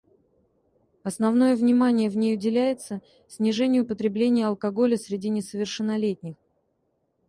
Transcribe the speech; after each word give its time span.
Основное 1.03 1.55
внимание 1.55 2.09
в 2.09 2.17
ней 2.17 2.35
уделяется 2.35 3.03
снижению 3.27 3.85
потребления 3.85 4.47
алкоголя 4.47 4.97
среди 4.97 5.29
несовершеннолетних. 5.29 6.37